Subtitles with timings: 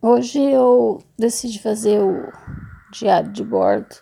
[0.00, 2.30] Hoje eu decidi fazer o
[2.92, 3.96] diário de bordo,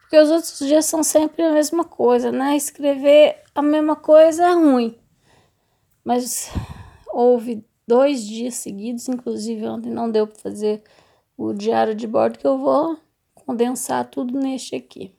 [0.00, 2.56] porque os outros dias são sempre a mesma coisa, né?
[2.56, 4.98] Escrever a mesma coisa é ruim.
[6.02, 6.50] Mas
[7.06, 10.82] houve dois dias seguidos, inclusive ontem não deu para fazer
[11.36, 12.98] o diário de bordo, que eu vou
[13.32, 15.14] condensar tudo neste aqui.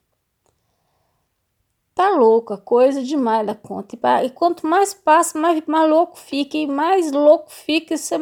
[1.95, 3.97] Tá louco, a coisa demais da conta.
[4.25, 6.57] E quanto mais passa, mais, mais louco fica.
[6.57, 8.17] E mais louco fica, você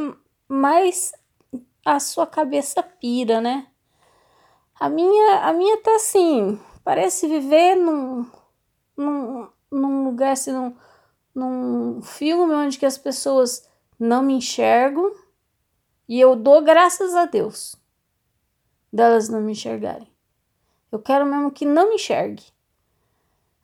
[0.47, 1.11] mais
[1.95, 3.67] a sua cabeça pira, né?
[4.79, 8.29] A minha, a minha tá assim, parece viver num,
[8.95, 10.75] num, num lugar assim, num,
[11.33, 13.67] num filme onde que as pessoas
[13.99, 15.11] não me enxergam
[16.09, 17.75] e eu dou graças a Deus
[18.91, 20.07] delas não me enxergarem.
[20.91, 22.43] Eu quero mesmo que não me enxergue.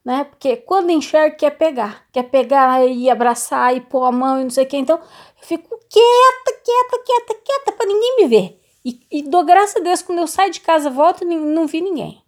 [0.04, 0.26] Né?
[0.26, 2.06] Porque quando enxerga, quer pegar.
[2.12, 4.78] Quer pegar e abraçar e pôr a mão e não sei o que.
[4.78, 8.60] Então, eu fico quieta, quieta, quieta, quieta, para ninguém me ver.
[8.86, 11.82] E, e dou graças a Deus quando eu saio de casa, volto e não vi
[11.82, 12.22] ninguém.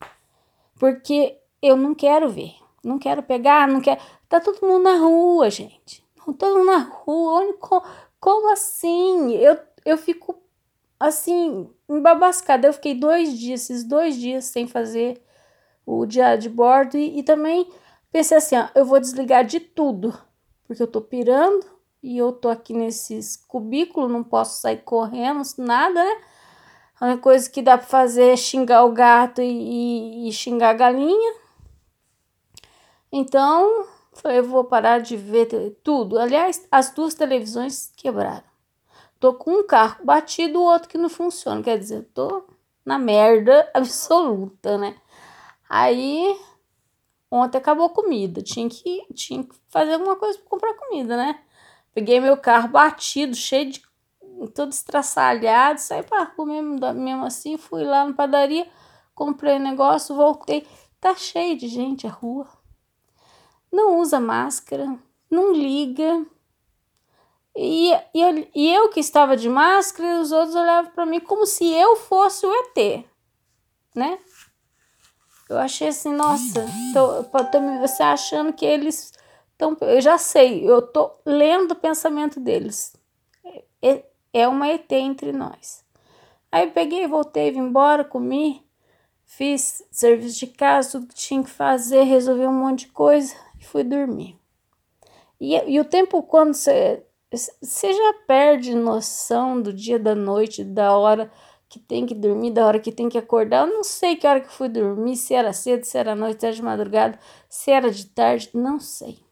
[0.80, 2.54] Porque eu não quero ver.
[2.84, 4.00] Não quero pegar, não quero.
[4.30, 6.06] Tá todo mundo na rua, gente.
[6.38, 7.54] Todo mundo na rua.
[7.60, 7.84] Como,
[8.20, 9.34] como assim?
[9.34, 10.40] Eu, eu fico
[11.00, 12.68] assim, embabascada.
[12.68, 15.22] Eu fiquei dois dias, esses dois dias sem fazer
[15.86, 17.70] o diário de bordo e, e também
[18.12, 20.18] pensei assim: ó, eu vou desligar de tudo,
[20.68, 21.75] porque eu tô pirando
[22.06, 26.22] e eu tô aqui nesses cubículos, não posso sair correndo, nada, né?
[27.00, 30.70] A única coisa que dá para fazer é xingar o gato e, e, e xingar
[30.70, 31.34] a galinha.
[33.12, 33.88] Então,
[34.26, 35.48] eu vou parar de ver
[35.84, 36.20] tudo.
[36.20, 38.44] Aliás, as duas televisões quebraram.
[39.20, 41.64] Tô com um carro batido, o outro que não funciona.
[41.64, 42.46] Quer dizer, tô
[42.86, 44.96] na merda absoluta, né?
[45.68, 46.40] Aí,
[47.32, 48.44] ontem acabou comida.
[48.44, 51.40] Tinha que, tinha que fazer alguma coisa para comprar comida, né?
[51.96, 53.82] Peguei meu carro batido, cheio de.
[54.54, 57.58] todo estraçalhado, saí para comer mesmo assim.
[57.58, 58.68] Fui lá na padaria,
[59.16, 60.68] comprei negócio, voltei.
[61.00, 62.46] Tá cheio de gente a rua.
[63.72, 65.00] Não usa máscara,
[65.32, 66.26] não liga.
[67.56, 71.46] E, e, eu, e eu que estava de máscara, os outros olhavam para mim como
[71.46, 73.06] se eu fosse o ET,
[73.96, 74.20] né?
[75.48, 79.14] Eu achei assim, nossa, tô, tô você achando que eles
[79.56, 82.94] então, eu já sei, eu tô lendo o pensamento deles.
[83.82, 85.84] É, é uma ET entre nós.
[86.52, 88.66] Aí peguei, voltei, vim embora, comi,
[89.26, 93.66] fiz serviço de casa, tudo que tinha que fazer, resolvi um monte de coisa e
[93.66, 94.38] fui dormir.
[95.40, 100.98] E, e o tempo quando você, você já perde noção do dia, da noite, da
[100.98, 101.32] hora
[101.70, 103.68] que tem que dormir, da hora que tem que acordar.
[103.68, 106.46] Eu não sei que hora que fui dormir, se era cedo, se era noite, se
[106.46, 109.25] era de madrugada, se era de tarde, não sei.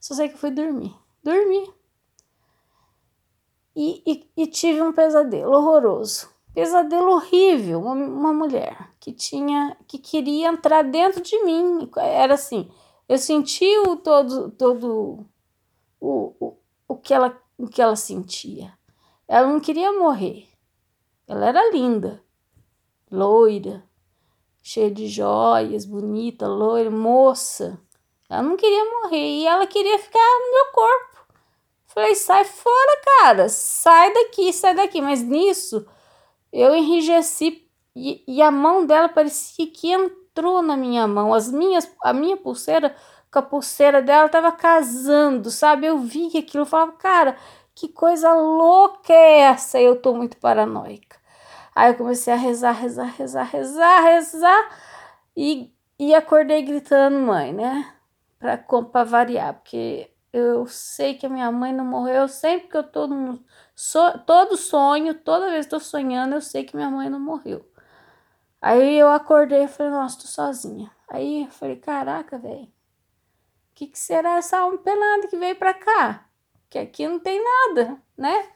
[0.00, 0.94] Só sei que fui dormir.
[1.22, 1.72] Dormi.
[3.74, 6.28] E, e, e tive um pesadelo horroroso.
[6.54, 7.80] Pesadelo horrível.
[7.80, 11.90] Uma, uma mulher que tinha, que queria entrar dentro de mim.
[11.96, 12.70] Era assim,
[13.08, 15.26] eu senti o todo, todo
[16.00, 16.56] o, o,
[16.86, 18.76] o, que ela, o que ela sentia.
[19.26, 20.48] Ela não queria morrer.
[21.26, 22.22] Ela era linda,
[23.10, 23.84] loira,
[24.62, 27.78] cheia de joias, bonita, loira, moça.
[28.28, 31.18] Ela não queria morrer e ela queria ficar no meu corpo.
[31.86, 35.00] Falei, sai fora, cara, sai daqui, sai daqui.
[35.00, 35.86] Mas nisso
[36.52, 41.32] eu enrijeci e, e a mão dela parecia que entrou na minha mão.
[41.32, 42.94] As minhas, a minha pulseira
[43.30, 45.86] com a pulseira dela tava casando, sabe?
[45.86, 47.36] Eu vi aquilo, eu falava, cara,
[47.74, 49.80] que coisa louca é essa?
[49.80, 51.18] Eu tô muito paranoica.
[51.74, 54.70] Aí eu comecei a rezar, rezar, rezar, rezar, rezar
[55.36, 57.97] e, e acordei gritando, mãe, né?
[58.38, 63.06] Para variar, porque eu sei que a minha mãe não morreu, sempre que eu tô
[63.06, 63.44] no
[63.74, 67.68] so, todo sonho, toda vez que tô sonhando, eu sei que minha mãe não morreu.
[68.60, 70.90] Aí eu acordei e falei, nossa, tô sozinha.
[71.08, 72.70] Aí eu falei, caraca, velho, o
[73.74, 76.28] que, que será essa alma pelada que veio pra cá?
[76.68, 78.50] Que aqui não tem nada, né?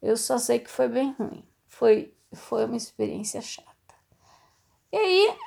[0.00, 1.44] Eu só sei que foi bem ruim.
[1.66, 3.68] Foi, foi uma experiência chata.
[4.92, 5.38] E aí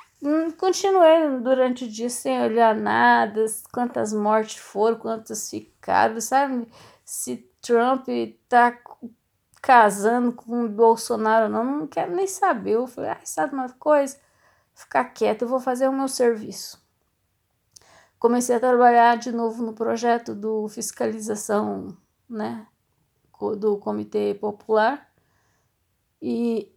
[0.56, 6.68] continuei durante o dia sem olhar nada, quantas mortes foram, quantas ficaram, sabe?
[7.04, 8.06] Se Trump
[8.48, 8.78] tá
[9.60, 12.72] casando com o Bolsonaro não, não quero nem saber.
[12.72, 14.18] Eu falei, ah, sabe uma coisa?
[14.74, 16.82] Ficar quieto, eu vou fazer o meu serviço.
[18.18, 21.96] Comecei a trabalhar de novo no projeto do fiscalização,
[22.28, 22.66] né,
[23.58, 25.10] do Comitê Popular.
[26.20, 26.72] E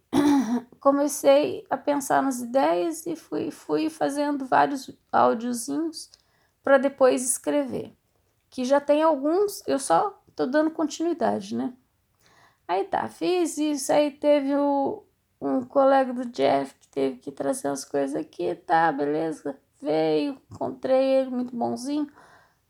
[0.86, 6.08] comecei a pensar nas ideias e fui, fui fazendo vários áudiozinhos
[6.62, 7.92] para depois escrever.
[8.48, 11.72] Que já tem alguns, eu só tô dando continuidade, né?
[12.68, 15.02] Aí tá, fiz isso, aí teve o,
[15.40, 21.04] um colega do Jeff que teve que trazer as coisas aqui, tá, beleza, veio, encontrei
[21.04, 22.06] ele, muito bonzinho,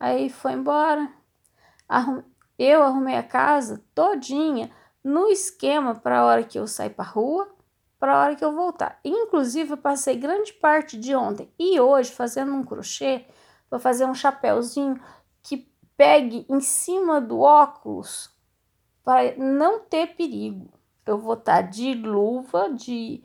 [0.01, 1.13] aí foi embora.
[1.87, 2.23] Arrum,
[2.59, 4.71] eu arrumei a casa todinha
[5.05, 7.55] no esquema para a hora que eu sair para rua,
[7.99, 9.01] para a hora que eu voltar.
[9.05, 13.25] Inclusive, eu passei grande parte de ontem e hoje fazendo um crochê
[13.69, 15.01] para fazer um chapéuzinho
[15.43, 18.31] que pegue em cima do óculos
[19.03, 20.73] para não ter perigo.
[21.07, 23.23] Eu vou estar tá de luva, de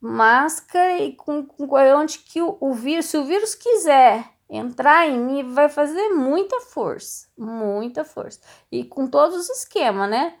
[0.00, 1.66] máscara e com, com
[1.96, 6.60] onde que o, o vírus, se o vírus quiser entrar em mim, vai fazer muita
[6.60, 8.40] força, muita força.
[8.70, 10.38] E com todos os esquemas, né?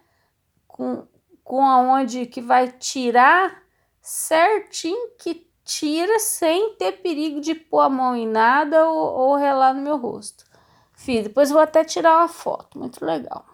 [0.66, 1.06] Com,
[1.48, 3.62] com aonde que vai tirar
[4.02, 9.72] certinho que tira sem ter perigo de pôr a mão em nada ou, ou relar
[9.72, 10.44] no meu rosto.
[10.92, 13.46] Fiz, depois vou até tirar uma foto, muito legal.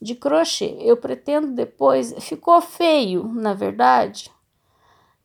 [0.00, 0.74] De crochê.
[0.80, 4.32] Eu pretendo depois, ficou feio, na verdade,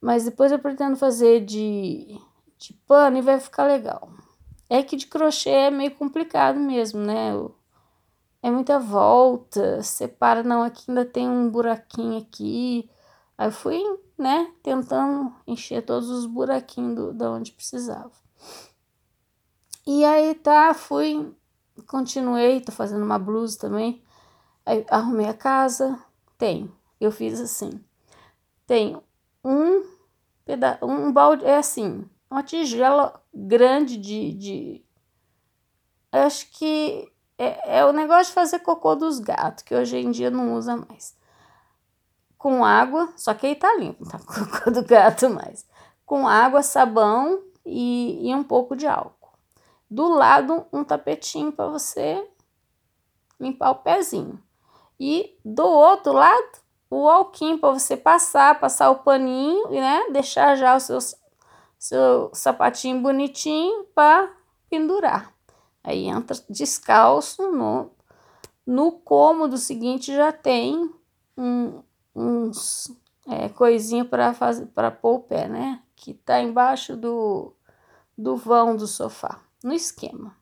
[0.01, 2.19] mas depois eu pretendo fazer de,
[2.57, 4.11] de pano e vai ficar legal.
[4.69, 7.31] É que de crochê é meio complicado mesmo, né?
[8.43, 12.89] É muita volta, separa, não, aqui ainda tem um buraquinho aqui.
[13.37, 13.81] Aí eu fui,
[14.17, 18.11] né, tentando encher todos os buraquinhos do, da onde precisava.
[19.85, 21.35] E aí tá, fui,
[21.87, 24.03] continuei, tô fazendo uma blusa também.
[24.65, 25.99] Aí arrumei a casa,
[26.37, 27.83] tem, eu fiz assim.
[28.65, 28.99] Tem
[29.43, 29.83] um
[30.45, 34.85] peda um balde, é assim, uma tigela grande de, de
[36.11, 37.10] acho que
[37.41, 40.77] é, é o negócio de fazer cocô dos gatos, que hoje em dia não usa
[40.77, 41.17] mais.
[42.37, 45.65] Com água, só que aí tá limpo, tá cocô do gato mais.
[46.05, 49.31] Com água, sabão e, e um pouco de álcool.
[49.89, 52.23] Do lado, um tapetinho para você
[53.39, 54.39] limpar o pezinho.
[54.99, 56.59] E do outro lado,
[56.91, 60.09] o alquim para você passar, passar o paninho, né?
[60.11, 60.99] Deixar já o seu,
[61.79, 64.31] seu sapatinho bonitinho para
[64.69, 65.33] pendurar.
[65.83, 67.91] Aí entra descalço no,
[68.65, 70.93] no cômodo seguinte já tem
[71.35, 71.81] um,
[72.15, 72.95] uns
[73.27, 75.81] é, coisinha para fazer para pôr o pé, né?
[75.95, 77.53] Que tá embaixo do,
[78.17, 80.35] do vão do sofá, no esquema.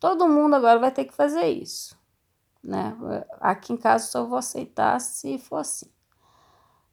[0.00, 1.98] Todo mundo agora vai ter que fazer isso,
[2.62, 2.96] né?
[3.40, 5.90] Aqui em casa só vou aceitar se for assim.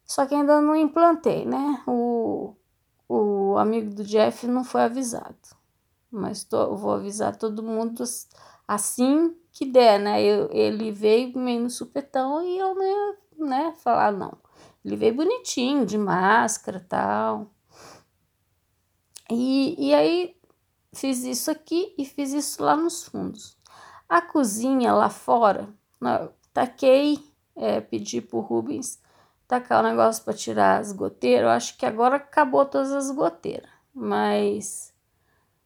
[0.04, 1.82] Só que ainda não implantei, né?
[1.86, 2.54] O,
[3.08, 5.55] o amigo do Jeff não foi avisado
[6.16, 8.02] mas tô, vou avisar todo mundo
[8.66, 10.22] assim que der, né?
[10.22, 14.36] Eu, ele veio meio no supetão e eu né, né, falar não.
[14.84, 17.50] Ele veio bonitinho, de máscara tal.
[19.30, 20.36] E, e aí
[20.92, 23.56] fiz isso aqui e fiz isso lá nos fundos.
[24.08, 25.68] A cozinha lá fora,
[26.00, 27.18] né, taquei,
[27.54, 29.00] é, pedi pro Rubens
[29.48, 31.44] tacar o negócio para tirar as goteiras.
[31.44, 34.92] Eu acho que agora acabou todas as goteiras, mas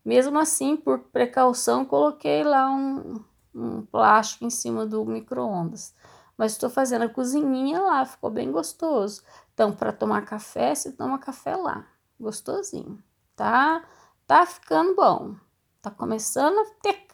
[0.04, 3.22] mesmo assim, por precaução, coloquei lá um,
[3.54, 5.94] um plástico em cima do micro-ondas.
[6.36, 9.22] Mas estou fazendo a cozinhinha lá, ficou bem gostoso.
[9.52, 11.86] Então, para tomar café, se toma café lá.
[12.18, 13.02] Gostosinho.
[13.36, 13.84] Tá,
[14.26, 15.34] tá ficando bom.
[15.82, 17.06] Tá começando a ter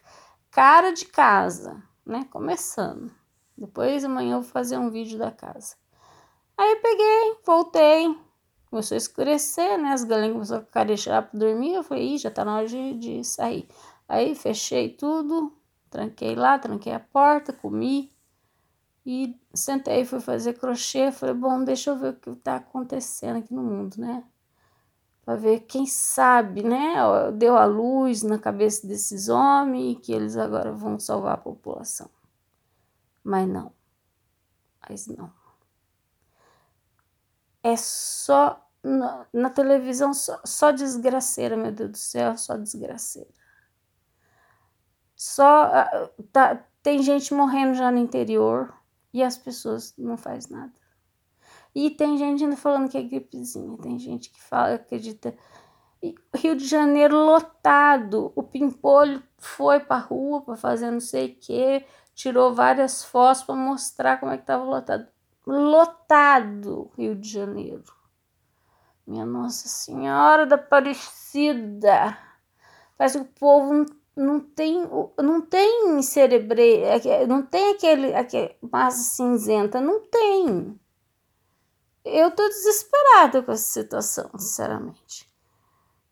[0.51, 2.25] cara de casa, né?
[2.31, 3.13] Começando.
[3.57, 5.77] Depois amanhã eu vou fazer um vídeo da casa.
[6.57, 8.19] Aí peguei, voltei,
[8.77, 9.93] começou a escurecer, né?
[9.93, 11.73] As galinhas começaram a carejar para dormir.
[11.73, 13.67] Eu falei, Ih, já tá na hora de, de sair.
[14.07, 15.57] Aí fechei tudo,
[15.91, 18.13] tranquei lá, tranquei a porta, comi
[19.05, 21.11] e sentei, fui fazer crochê.
[21.11, 24.23] Falei, bom, deixa eu ver o que tá acontecendo aqui no mundo, né?
[25.25, 26.97] Para ver quem sabe, né?
[27.33, 32.11] Deu a luz na cabeça desses homens que eles agora vão salvar a população.
[33.25, 33.73] Mas não.
[34.87, 35.33] Mas não
[37.67, 43.29] é só na, na televisão só, só desgraceira, meu Deus do céu, só desgraceira.
[45.17, 48.73] Só ah, tá, tem gente morrendo já no interior
[49.13, 50.73] e as pessoas não faz nada.
[51.75, 55.37] E tem gente ainda falando que é gripezinha, tem gente que fala, acredita.
[56.35, 61.85] Rio de Janeiro lotado, o Pimpolho foi pra rua para fazer não sei o que,
[62.15, 65.09] tirou várias fotos para mostrar como é que tava lotado
[65.47, 67.96] lotado Rio de Janeiro.
[69.07, 72.19] Minha Nossa Senhora da Aparecida.
[72.99, 73.87] Parece que o povo
[74.17, 76.83] não, tem, não tem cerebre,
[77.29, 80.81] não tem aquele, aquele massa cinzenta, não tem.
[82.05, 85.31] Eu tô desesperada com essa situação, sinceramente.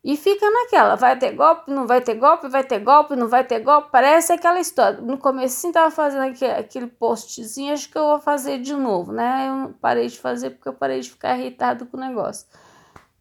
[0.03, 3.43] E fica naquela, vai ter golpe, não vai ter golpe, vai ter golpe, não vai
[3.43, 3.89] ter golpe.
[3.91, 5.01] Parece aquela história.
[5.01, 9.47] No começo tava fazendo aquele, aquele postzinho, acho que eu vou fazer de novo, né?
[9.49, 12.45] Eu parei de fazer porque eu parei de ficar irritado com o negócio.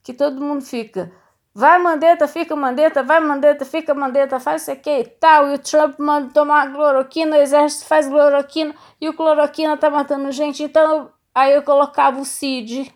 [0.05, 1.11] Que todo mundo fica,
[1.53, 5.49] vai mandeta, fica mandeta, vai mandeta, fica mandeta, faz isso aqui e tal.
[5.49, 10.31] E o Trump manda tomar cloroquina, o exército faz cloroquina e o cloroquina tá matando
[10.31, 10.63] gente.
[10.63, 12.95] Então, aí eu colocava o Cid,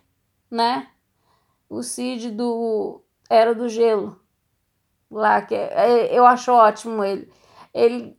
[0.51, 0.87] né?
[1.69, 4.21] O Cid do era do Gelo.
[5.11, 7.33] Lá, que é, é, eu acho ótimo ele.
[7.73, 8.19] Ele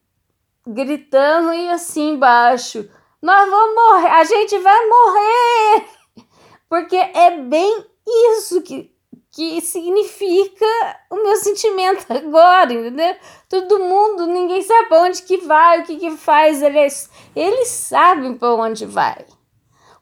[0.65, 2.89] gritando e assim embaixo.
[3.21, 5.85] Nós vamos morrer, a gente vai morrer!
[6.69, 8.93] Porque é bem isso que,
[9.31, 10.65] que significa
[11.09, 13.15] o meu sentimento agora, entendeu?
[13.47, 18.35] Todo mundo, ninguém sabe para onde que vai, o que que faz, eles, eles sabem
[18.35, 19.25] para onde vai.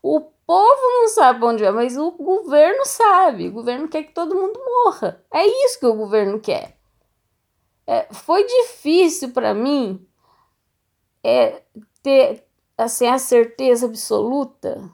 [0.02, 3.50] O povo não sabe onde é, mas o governo sabe.
[3.50, 5.24] O governo quer que todo mundo morra.
[5.34, 6.78] É isso que o governo quer.
[7.86, 10.06] É, foi difícil para mim
[11.24, 11.62] é,
[12.02, 12.46] ter
[12.78, 14.90] assim, a certeza absoluta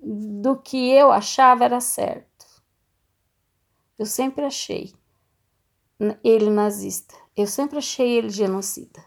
[0.00, 2.33] do que eu achava era certo.
[3.98, 4.92] Eu sempre achei
[6.22, 7.14] ele nazista.
[7.36, 9.04] Eu sempre achei ele genocida.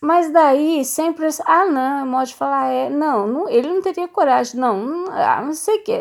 [0.00, 4.08] Mas daí sempre, ah, não, é modo de falar, é, não, não, ele não teria
[4.08, 5.92] coragem, não, não, ah, não sei o que,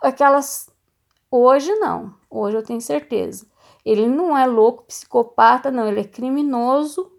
[0.00, 0.70] aquelas,
[1.28, 3.44] hoje não, hoje eu tenho certeza.
[3.84, 7.10] Ele não é louco, psicopata, não, ele é criminoso,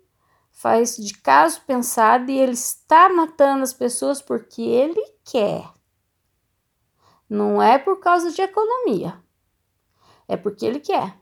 [0.53, 5.72] faz de caso pensado e ele está matando as pessoas porque ele quer.
[7.33, 9.19] Não é por causa de economia,
[10.27, 11.15] é porque ele quer.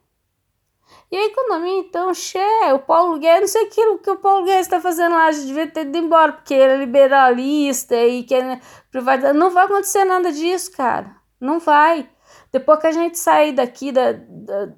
[1.10, 2.38] E a economia, então, che,
[2.74, 5.48] o Paulo Guedes, não sei aquilo que o Paulo Guedes está fazendo lá, a gente
[5.48, 8.60] devia ter ido embora, porque ele é liberalista e quer
[8.92, 9.34] privatizar.
[9.34, 11.16] Não vai acontecer nada disso, cara.
[11.40, 12.10] Não vai.
[12.52, 14.74] Depois que a gente sair daqui da, da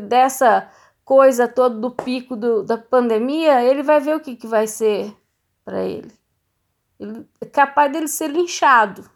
[0.00, 0.68] dessa
[1.04, 5.16] coisa toda do pico do, da pandemia, ele vai ver o que, que vai ser
[5.64, 6.10] para ele.
[6.98, 7.28] ele.
[7.40, 9.13] É capaz dele ser linchado.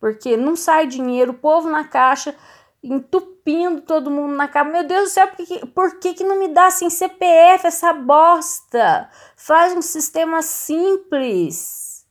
[0.00, 2.34] Porque não sai dinheiro, o povo na caixa
[2.82, 4.70] entupindo todo mundo na cama.
[4.70, 7.92] Meu Deus do céu, por que, por que, que não me dá assim CPF essa
[7.92, 9.10] bosta?
[9.36, 12.06] Faz um sistema simples.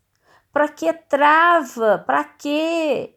[0.54, 2.04] Pra que trava?
[2.06, 3.16] Pra que?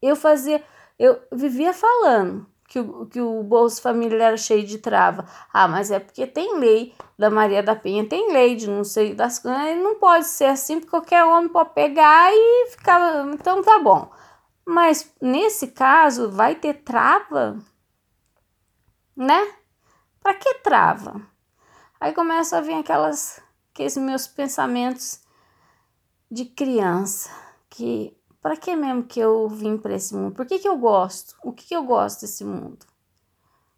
[0.00, 0.62] Eu fazia,
[0.98, 5.24] eu vivia falando que o, que o Bolsa Família era cheio de trava.
[5.52, 9.14] Ah, mas é porque tem lei da Maria da Penha, tem lei de não sei
[9.14, 13.28] das coisas, não pode ser assim, porque qualquer homem pode pegar e ficar.
[13.28, 14.10] Então tá bom.
[14.66, 17.58] Mas nesse caso, vai ter trava?
[19.16, 19.52] Né?
[20.20, 21.20] Para que trava?
[22.00, 23.40] Aí começa a vir aquelas
[23.70, 25.20] aqueles meus pensamentos
[26.28, 27.30] de criança,
[27.70, 30.34] que para que mesmo que eu vim para esse mundo?
[30.34, 31.34] Por que, que eu gosto?
[31.42, 32.84] O que, que eu gosto desse mundo?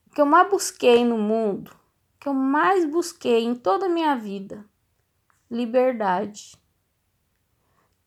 [0.09, 3.89] O que eu mais busquei no mundo, o que eu mais busquei em toda a
[3.89, 4.65] minha vida,
[5.49, 6.61] liberdade.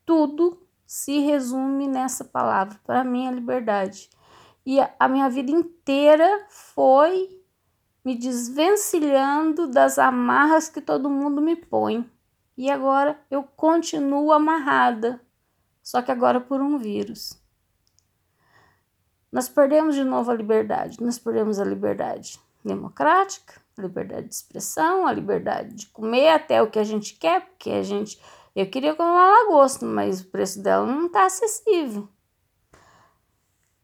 [0.05, 2.77] Tudo se resume nessa palavra.
[2.83, 4.09] Para mim, a liberdade.
[4.65, 7.41] E a minha vida inteira foi
[8.03, 12.05] me desvencilhando das amarras que todo mundo me põe.
[12.57, 15.21] E agora eu continuo amarrada,
[15.89, 17.33] só que agora por um vírus.
[19.31, 21.01] Nós perdemos de novo a liberdade.
[21.01, 26.69] Nós perdemos a liberdade democrática, a liberdade de expressão, a liberdade de comer até o
[26.69, 28.21] que a gente quer, porque a gente
[28.55, 32.07] eu queria comer uma lagosta, mas o preço dela não tá acessível.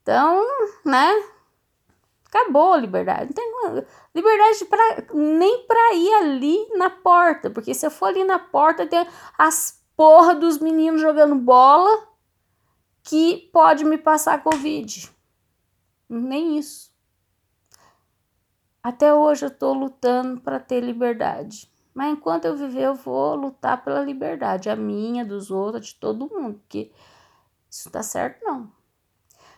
[0.03, 0.45] Então,
[0.85, 1.11] né?
[2.27, 3.33] Acabou a liberdade.
[3.35, 8.23] Não tem liberdade pra, nem para ir ali na porta, porque se eu for ali
[8.23, 9.07] na porta tem
[9.39, 12.07] as porra dos meninos jogando bola
[13.03, 15.09] que pode me passar covid.
[16.09, 16.93] Nem isso.
[18.81, 21.71] Até hoje eu tô lutando para ter liberdade.
[21.93, 26.29] Mas enquanto eu viver, eu vou lutar pela liberdade, a minha, dos outros, de todo
[26.29, 26.91] mundo, porque
[27.71, 28.69] isso tá certo, não.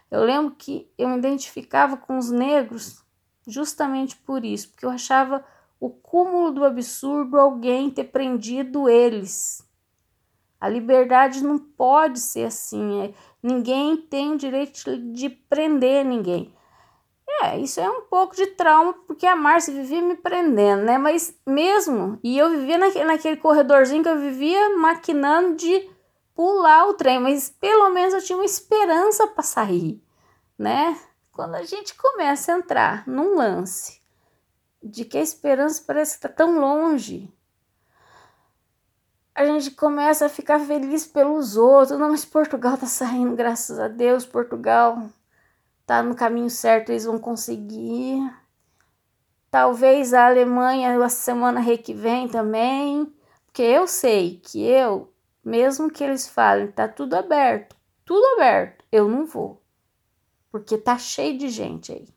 [0.10, 3.04] Eu lembro que eu me identificava com os negros
[3.46, 5.44] justamente por isso, porque eu achava
[5.80, 9.67] o cúmulo do absurdo alguém ter prendido eles.
[10.60, 13.04] A liberdade não pode ser assim.
[13.04, 16.54] É, ninguém tem o direito de prender ninguém.
[17.42, 20.98] É, isso é um pouco de trauma, porque a Márcia vivia me prendendo, né?
[20.98, 25.88] Mas mesmo, e eu vivia naquele, naquele corredorzinho que eu vivia maquinando de
[26.34, 30.02] pular o trem, mas pelo menos eu tinha uma esperança para sair,
[30.58, 30.98] né?
[31.32, 34.02] Quando a gente começa a entrar num lance
[34.82, 37.32] de que a esperança parece que tá tão longe,
[39.38, 41.98] a gente começa a ficar feliz pelos outros.
[42.00, 45.08] Não, mas Portugal tá saindo, graças a Deus, Portugal
[45.86, 48.20] tá no caminho certo, eles vão conseguir.
[49.52, 53.14] Talvez a Alemanha a semana que vem também,
[53.46, 55.14] porque eu sei que eu,
[55.46, 59.62] mesmo que eles falem, tá tudo aberto, tudo aberto, eu não vou.
[60.52, 62.08] Porque tá cheio de gente aí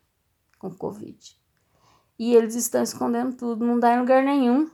[0.57, 1.39] com Covid.
[2.17, 4.69] E eles estão escondendo tudo, não dá em lugar nenhum.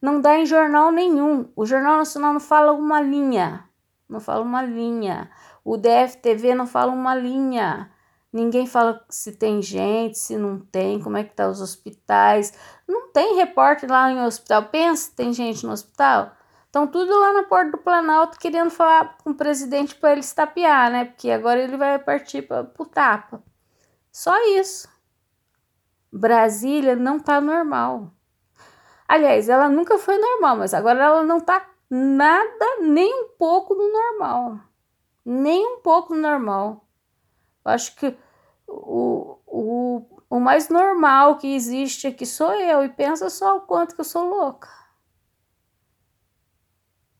[0.00, 1.50] Não dá em jornal nenhum.
[1.56, 3.64] O Jornal Nacional não fala uma linha.
[4.08, 5.30] Não fala uma linha.
[5.64, 7.90] O DFTV não fala uma linha.
[8.32, 12.52] Ninguém fala se tem gente, se não tem, como é que tá os hospitais.
[12.86, 14.64] Não tem repórter lá em hospital.
[14.64, 16.32] Pensa, tem gente no hospital.
[16.66, 20.90] Estão tudo lá na porta do Planalto querendo falar com o presidente para ele estapear,
[20.90, 21.06] né?
[21.06, 23.42] Porque agora ele vai partir para o tapa.
[24.12, 24.88] Só isso.
[26.12, 28.12] Brasília não tá normal.
[29.08, 33.90] Aliás, ela nunca foi normal, mas agora ela não tá nada, nem um pouco no
[33.90, 34.68] normal
[35.28, 36.88] nem um pouco normal.
[37.62, 38.16] Eu acho que
[38.66, 43.94] o, o, o mais normal que existe aqui sou eu e pensa só o quanto
[43.94, 44.70] que eu sou louca.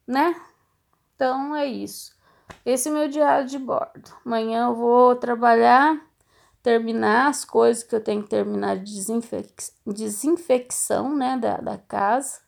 [0.06, 0.40] Né?
[1.14, 2.16] Então é isso.
[2.64, 4.10] Esse é meu diário de bordo.
[4.24, 6.00] Amanhã eu vou trabalhar,
[6.62, 9.52] terminar as coisas que eu tenho que terminar de desinfec
[9.86, 12.40] desinfecção né, da, da casa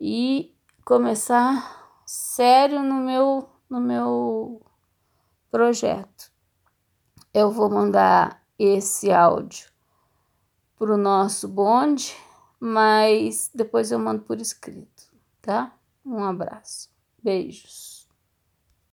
[0.00, 0.54] e
[0.84, 4.60] começar sério no meu no meu
[5.50, 6.30] projeto.
[7.32, 9.70] Eu vou mandar esse áudio
[10.78, 12.14] para o nosso bonde,
[12.60, 15.04] mas depois eu mando por escrito,
[15.40, 15.72] tá?
[16.04, 16.90] Um abraço,
[17.22, 17.91] beijos.